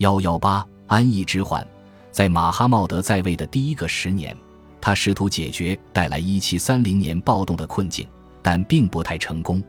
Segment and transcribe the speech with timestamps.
[0.00, 1.66] 幺幺八安逸之患，
[2.10, 4.34] 在马哈茂德在位的第一个十年，
[4.80, 8.08] 他试图解决带来一七三零年暴动的困境，
[8.40, 9.62] 但并不太成功。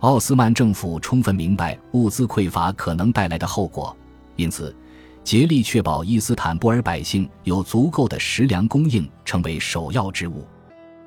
[0.00, 3.96] 奥斯曼政府充分明白物资匮乏可能带来的后果，
[4.36, 4.76] 因此
[5.24, 10.46] 竭力确保伊斯坦布尔百姓有足够的食粮供应，成为首要之务。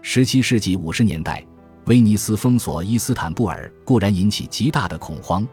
[0.02, 1.46] 十七世纪五十年代，
[1.86, 5.48] 威尼斯封锁伊斯坦布尔固然引起极大的恐慌，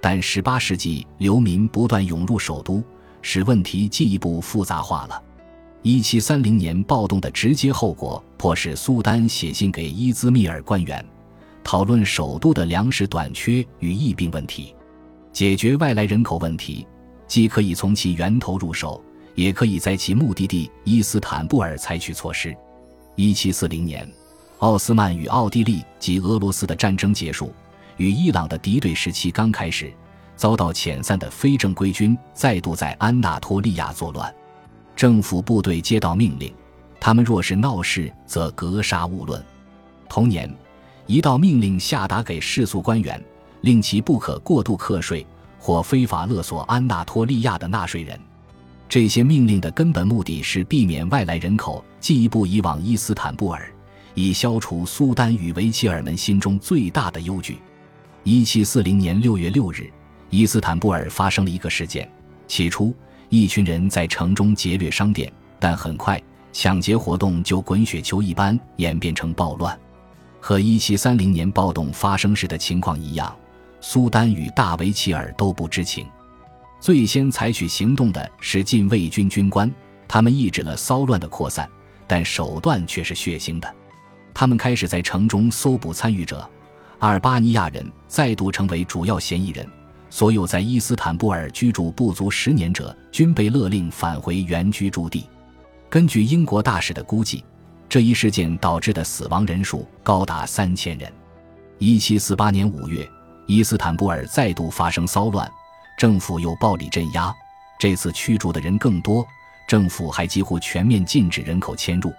[0.00, 2.82] 但十八世纪流民不断涌入首都，
[3.22, 5.22] 使问题进一步复杂化了。
[5.82, 11.04] 一七三零年暴动的直接后果，迫使苏丹写信给伊兹密尔官员。
[11.62, 14.74] 讨论首都的粮食短缺与疫病问题，
[15.32, 16.86] 解决外来人口问题，
[17.26, 19.02] 既可以从其源头入手，
[19.34, 22.56] 也可以在其目的地伊斯坦布尔采取措施。
[23.14, 24.10] 一七四零年，
[24.58, 27.52] 奥斯曼与奥地利及俄罗斯的战争结束，
[28.00, 29.92] 与伊朗的敌对时期刚开始，
[30.34, 34.34] 遭到遣散的非正规军再度在安纳托利亚作乱，
[34.96, 36.50] 政府部队接到命令，
[36.98, 39.44] 他们若是闹事，则格杀勿论。
[40.08, 40.50] 同年。
[41.06, 43.20] 一道命令下达给世俗官员，
[43.62, 45.26] 令其不可过度课税
[45.58, 48.16] 或非法勒索安纳托利亚的纳税人。
[48.88, 53.68] 这些命令的根本目的是避免外来人口进一步移往伊斯坦布尔，
[54.14, 57.58] 以消除苏丹与维齐尔们心中最大的忧惧。
[58.22, 59.90] 一七四零年六月六日，
[60.28, 62.10] 伊斯坦布尔发生了一个事件。
[62.46, 62.94] 起初，
[63.30, 66.20] 一群人在城中劫掠商店，但很快
[66.52, 69.78] 抢劫活动就滚雪球一般演变成暴乱。
[70.38, 73.34] 和1730年暴动发生时的情况一样，
[73.80, 76.06] 苏丹与大维齐尔都不知情。
[76.78, 79.72] 最先采取行动的是禁卫军军官，
[80.06, 81.68] 他们抑制了骚乱的扩散，
[82.06, 83.74] 但手段却是血腥的。
[84.34, 86.48] 他们开始在城中搜捕参与者，
[87.00, 89.68] 阿尔巴尼亚人再度成为主要嫌疑人。
[90.08, 95.26] 所有在伊斯坦布尔居住不足十年者均被勒令返回原居住地。
[95.90, 97.44] 根据英国大使的估计。
[97.88, 101.12] 这一事件导致的死亡人数高达三千人。
[101.78, 103.04] 一七四八年五月，
[103.48, 105.50] 伊斯坦布尔再度发生骚乱，
[105.98, 107.34] 政府又暴力镇压。
[107.80, 109.26] 这次驱逐的人更多，
[109.66, 112.12] 政府还几乎全面禁止人口迁入。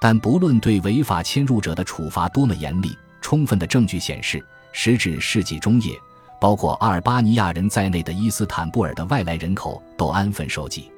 [0.00, 5.98] 但不论对违法迁入者的处罚多么严厉，充分的证据显示，时至世纪中叶，
[6.38, 10.90] 包括阿尔巴尼亚人在内的伊斯坦布尔的外来人口都安分守己。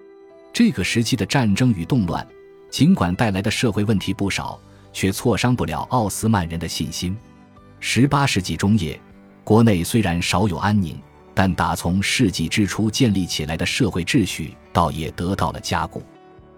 [0.52, 2.26] 这个时期的战争与动乱。
[2.70, 4.58] 尽管带来的社会问题不少，
[4.92, 7.16] 却挫伤不了奥斯曼人的信心。
[7.78, 9.00] 十八世纪中叶，
[9.44, 11.00] 国内虽然少有安宁，
[11.32, 16.02] 但打从世纪之初建立起来的社会秩序倒也得到了加固。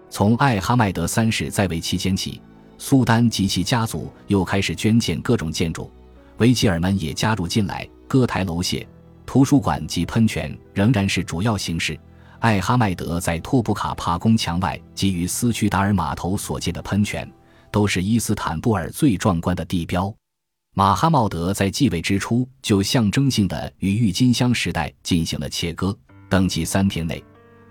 [0.09, 2.41] 从艾哈迈德三世在位期间起，
[2.77, 5.91] 苏丹及其家族又开始捐建各种建筑，
[6.37, 7.87] 维吉尔们也加入进来。
[8.07, 8.87] 歌台楼榭、
[9.25, 11.99] 图书馆及喷泉仍然是主要形式。
[12.39, 17.29] 艾哈迈德在托普卡帕宫墙外及于斯屈达尔码头所建的喷泉，
[17.71, 20.13] 都是伊斯坦布尔最壮观的地标。
[20.73, 25.97] 马哈茂德在继位之初就象征性的与郁金香时代进行了切割。
[26.29, 27.21] 登基三天内，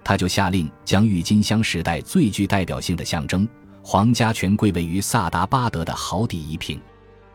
[0.05, 3.49] 他就下令将郁金香时代最具代表性的象征——
[3.89, 6.81] 皇家权贵位于萨达巴德的豪邸一平。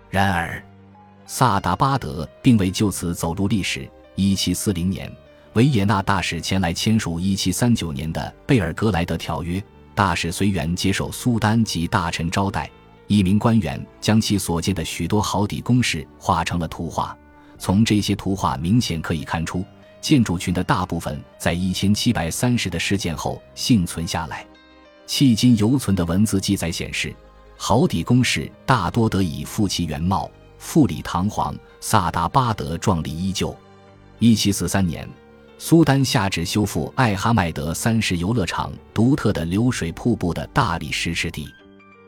[0.09, 0.61] 然而，
[1.25, 3.89] 萨达巴德并未就此走入历史。
[4.15, 5.09] 一七四零年。
[5.53, 9.63] 维也纳大使前来签署1739年的贝尔格莱德条约，
[9.95, 12.69] 大使随员接受苏丹及大臣招待。
[13.07, 17.17] 一名官员将其所见的许多豪邸宫室画成了图画，
[17.57, 19.63] 从这些图画明显可以看出，
[20.01, 24.45] 建筑群的大部分在1730的事件后幸存下来。
[25.11, 27.13] 迄今犹存的文字记载显示，
[27.57, 33.53] 豪邸宫室大多得以复其原貌，富丽堂皇，萨达巴德壮丽依旧。
[34.21, 35.09] 1743年。
[35.57, 41.45] 苏丹下旨修复艾哈迈德三世游乐场独特的流水瀑布的大理石湿地，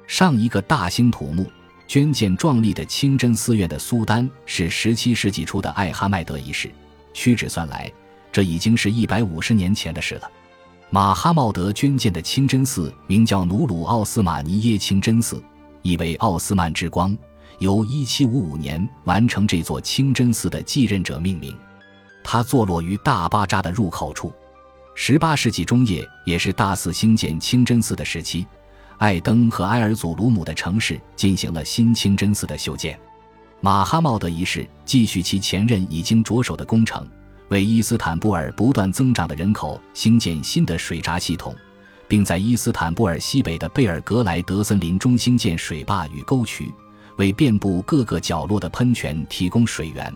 [0.08, 1.46] 上一个大兴土木、
[1.86, 6.72] 捐建壮丽的清真寺院的苏丹是十七世纪初的艾哈迈德一世。
[7.14, 7.92] 屈指算来，
[8.32, 10.32] 这已经是一百五十年前的事了。
[10.94, 15.44] 马哈茂德捐建的清真寺名叫努鲁奥斯马尼耶清真寺，
[15.82, 17.18] 意为奥斯曼之光，
[17.58, 21.52] 由一七五五年完成这座清真寺的继任者命名。
[22.24, 24.32] 它坐落于大巴扎的入口处。
[24.94, 28.46] 十八世纪中叶，也是大肆兴建清真寺的时期。
[29.00, 33.00] 艾登和埃尔祖鲁姆的城市进行了新清真寺的修建。
[33.62, 37.04] 马哈茂德一世继续其前任已经着手的工程，
[37.50, 41.56] 为伊斯坦布尔不断增长的人口兴建新的水闸系统，
[42.08, 46.74] 并在伊斯坦布尔西北的贝尔格莱德森林中兴建水坝与沟渠，
[47.18, 50.14] 为遍布各个角落的喷泉提供水源。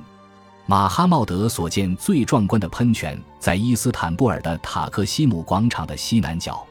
[0.65, 6.65] 马哈茂德所见最壮观的喷泉在伊斯坦布尔的塔克西姆广场的西南角。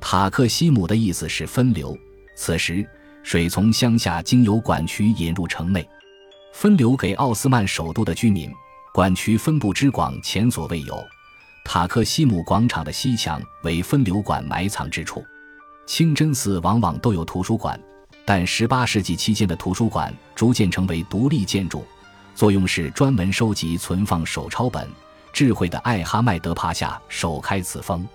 [0.00, 1.96] 塔克西姆的意思是分流，
[2.34, 2.86] 此时
[3.22, 5.88] 水从乡下经由管渠引入城内，
[6.52, 8.50] 分流给奥斯曼首都的居民。
[8.92, 11.02] 管区分布之广前所未有。
[11.64, 15.24] 塔克西姆广场的西墙为分流管埋藏之处。
[15.86, 17.78] 清真寺往往都有图书馆，
[18.24, 21.84] 但18世纪期间的图书馆逐渐成为独立建筑。
[22.34, 24.88] 作用是专门收集存放手抄本。
[25.32, 28.06] 智慧的艾哈迈德帕夏首开此风。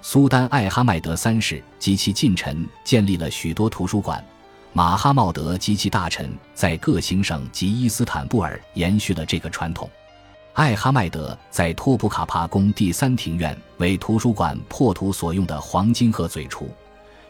[0.00, 4.24] 苏丹艾哈迈德三世及其近臣建立了许多图书馆。
[4.72, 9.90] 马哈茂德及其大臣在各行省及伊斯坦布尔延续了这个传统。
[10.54, 16.66] 艾哈迈德在托普卡帕宫第三庭院为图书馆破图所用的黄金鹤嘴锄。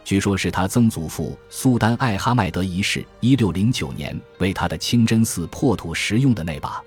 [0.04, 6.82] 据说是他曾祖父苏丹艾哈迈德一世一六零九年为他的清真寺破土时用的那把。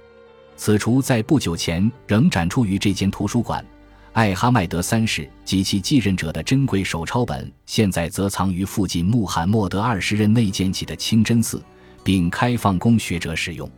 [0.57, 3.65] 此橱在不久前仍展出于这间图书馆。
[4.11, 11.63] 艾哈迈德三世及其继任者的珍贵手抄本，现在则藏于附近穆罕默德二世任内建起的清真寺，
[12.03, 13.69] 并开放供学者使用。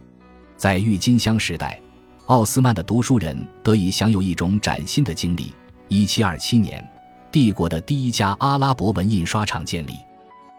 [0.56, 1.80] 在郁金香时代，
[2.28, 5.54] 奥斯曼的读书人得以享有一种崭新的经历。
[5.88, 6.86] 一七二七年。
[7.32, 9.94] 帝国的第一家阿拉伯文印刷厂建立。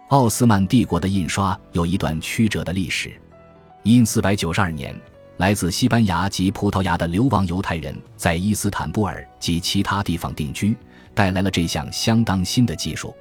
[0.08, 3.12] 奥斯曼帝国的印刷有一段曲折的历史。
[3.82, 4.98] 因四百九十二年，
[5.36, 10.74] 来自西班牙及葡萄牙的流亡犹太人在伊斯坦布尔及其他地方定居，
[11.14, 13.14] 带来了这项相当新的技术。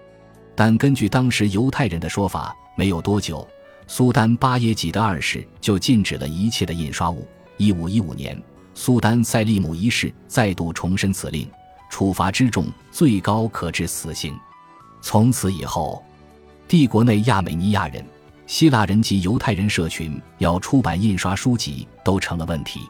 [0.55, 3.45] 但根据当时犹太人的说法，没有多久，
[3.87, 7.27] 苏丹巴耶济德二世就禁止了一切的印刷物。
[7.57, 8.41] 一五一五年，
[8.73, 11.47] 苏丹塞利姆一世再度重申此令。
[11.89, 14.37] 处罚之重，最高可致死刑。
[15.01, 16.03] 从此以后，
[16.67, 18.05] 帝国内亚美尼亚人、
[18.45, 22.81] 希腊人及犹太人社群要出版印刷书籍都成了问题。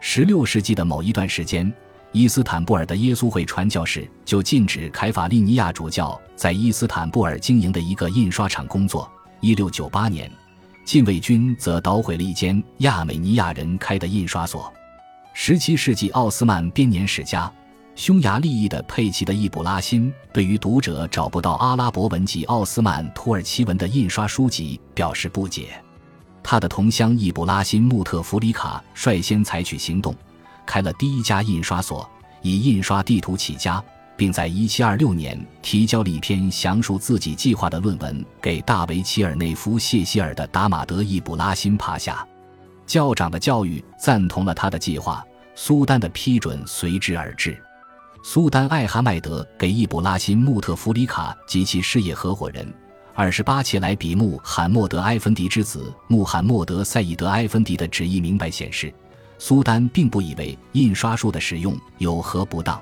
[0.00, 1.70] 十六世纪的某一段时间，
[2.12, 9.10] 伊斯坦布尔的耶稣会传教士就禁止凯法利尼亚主教在伊斯坦布尔经营的一个印刷厂工作。
[9.40, 10.30] 一六九八年，
[10.88, 14.72] 禁卫军则捣毁了一间亚美尼亚人开的印刷所。
[15.34, 17.52] 十七世纪奥斯曼编年史家。
[17.94, 25.78] 匈牙利裔的佩奇的易卜拉欣对于读者找不到阿拉伯文及奥斯曼土耳其文的印刷书籍表示不解。
[26.42, 30.14] 他的同乡易卜拉欣穆特弗里卡率先采取行动，
[30.64, 32.08] 开了第一家印刷所，
[32.40, 33.84] 以印刷地图起家，
[34.18, 42.26] 并在1726年提交了一篇详述自己计划的论文给大维齐尔内夫谢希尔的达马德易卜拉欣帕夏。
[42.84, 45.24] 教长的教育赞同了他的计划，
[45.54, 47.56] 苏丹的批准随之而至。
[48.24, 52.74] 苏丹艾哈迈德给易卜拉欣穆特弗里卡及其事业合伙人
[53.14, 58.92] 二十八切莱比穆罕默德埃芬迪之子穆罕默德赛义德埃芬迪的旨意明白显示，
[59.38, 62.80] 苏丹并不以为印刷术的使用有何不当。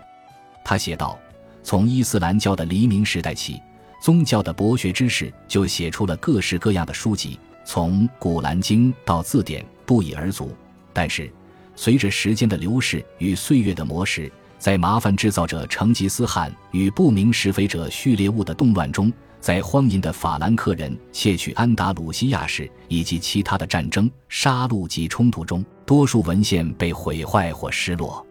[0.64, 1.18] 他写道
[1.66, 3.60] ：“从伊斯兰教的黎明时代起，
[4.00, 10.54] 宗教的博学之士就写出了各式各样的书籍，从古兰经到字典不一而足。
[10.92, 11.28] 但是，
[11.74, 28.24] 随着时间的流逝与岁月的磨蚀。”在麻烦制造者成吉思汗与不明是非者序列物的动乱中，在荒淫的法兰克人窃取安达鲁西亚时，以及其他的战争、杀戮及冲突中，多数文献被毁坏或失落。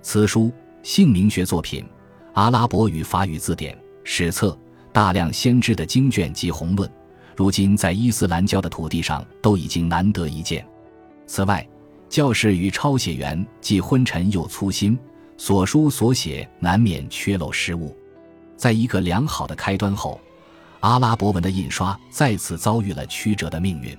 [0.00, 0.50] 此书
[0.82, 1.84] 姓名学作品、
[2.34, 4.56] 阿拉伯语法语字典、史册、
[4.92, 6.90] 大量先知的经卷及宏论，
[7.36, 10.64] 如今在伊斯兰教的土地上都已经难得一见。
[11.26, 11.66] 此外，
[12.08, 14.98] 教士与抄写员既昏沉又粗心。
[15.36, 17.96] 所书所写难免缺漏失误，
[18.58, 20.20] 在一个良好的开端后，
[20.80, 23.96] 阿拉伯文的印刷再次遭遇了曲折的命运。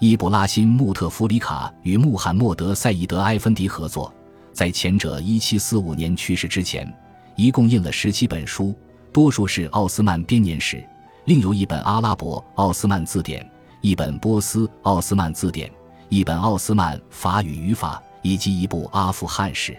[0.00, 4.12] 伊布拉辛穆特弗里卡与穆罕默德赛义德埃芬迪合作，
[4.52, 6.94] 在前者1745年去世之前，
[7.36, 8.74] 一共印了十七本书，
[9.12, 10.82] 多数是奥斯曼编年史，
[11.26, 13.48] 另有一本阿拉伯奥斯曼字典，
[13.82, 15.70] 一本波斯奥斯曼字典，
[16.08, 19.76] 一本奥斯曼法语语法，以及一部阿富汗史。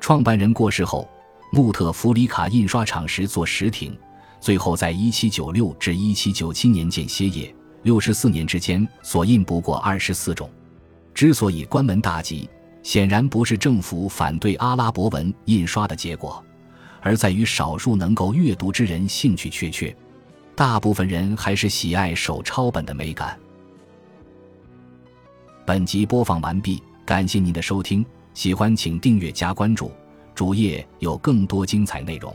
[0.00, 1.08] 创办人过世后，
[1.50, 3.96] 穆特弗里卡印刷厂时做实停，
[4.38, 7.54] 最后在1796至1797年间歇业。
[7.84, 10.48] 六十四年之间所印不过二十四种。
[11.14, 12.48] 之所以关门大吉，
[12.82, 16.44] 显然不是政府反对阿拉伯文印刷的结果，
[17.02, 19.94] 而在于少数能够阅读之人兴趣缺缺，
[20.54, 23.38] 大部分人还是喜爱手抄本的美感。
[25.66, 28.04] 本集播放完毕，感谢您的收听。
[28.34, 29.92] 喜欢请订阅加关注，
[30.34, 32.34] 主页有更多精彩内容。